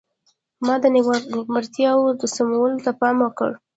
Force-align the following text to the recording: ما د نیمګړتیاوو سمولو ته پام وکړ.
ما 0.65 0.75
د 0.83 0.85
نیمګړتیاوو 0.95 2.07
سمولو 2.35 2.77
ته 2.85 2.91
پام 2.99 3.15
وکړ. 3.21 3.51